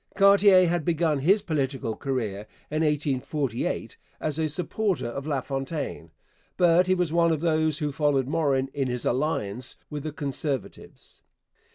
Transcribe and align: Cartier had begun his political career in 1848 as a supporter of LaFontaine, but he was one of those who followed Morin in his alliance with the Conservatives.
Cartier 0.15 0.67
had 0.67 0.83
begun 0.83 1.19
his 1.19 1.43
political 1.43 1.95
career 1.95 2.47
in 2.71 2.81
1848 2.83 3.97
as 4.19 4.39
a 4.39 4.49
supporter 4.49 5.05
of 5.05 5.27
LaFontaine, 5.27 6.09
but 6.57 6.87
he 6.87 6.95
was 6.95 7.13
one 7.13 7.31
of 7.31 7.41
those 7.41 7.77
who 7.77 7.91
followed 7.91 8.25
Morin 8.27 8.71
in 8.73 8.87
his 8.87 9.05
alliance 9.05 9.77
with 9.91 10.01
the 10.01 10.11
Conservatives. 10.11 11.21